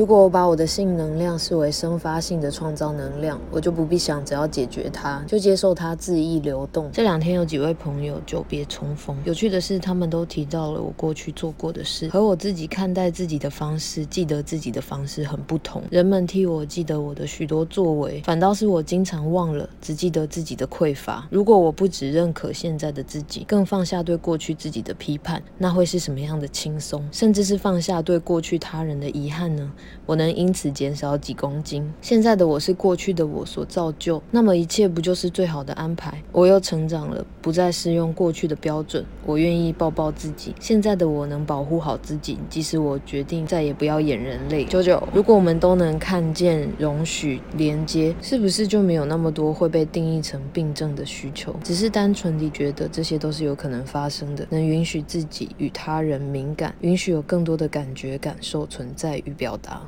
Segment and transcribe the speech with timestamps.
[0.00, 6.90] 如果我把我的性能量视为生发性的创造能量，我就不必想着要解决它，就接受它恣意流动。
[6.90, 15.82] 这两天有几位朋友久别重逢，有趣的是，他们都提到了我过去做过的事，和我自己看待自己的方式、记得自己的方式很不同。
[15.90, 21.28] 人们替我记得我的许多作为，反倒是我经常忘了，只记得自己的匮乏。
[21.30, 27.06] 如果我不只认可现在的自己，更放下对过去自己的批判，那会是什么样的轻松？
[27.12, 29.70] 甚至是放下对过去他人的遗憾呢？
[30.06, 31.92] 我能因此减少几公斤？
[32.00, 36.22] 现在的我是过去的我所造就，那么一切不就是最好的安排？
[36.32, 39.04] 我又成长了，不再适用过去的标准。
[39.24, 40.54] 我愿意抱抱自己。
[40.58, 44.64] 现在的我能保护好自己，即使我决定再也不要演人类。
[44.64, 51.54] 九九，如果我们都能看见、容许、连接，是不是就没有那么多会被定义成病症的需求？
[51.62, 59.79] 只是单纯地觉得这些都是有可能发生的，能允许自己与他人敏感，允许有更多的感觉、感受存在与表达。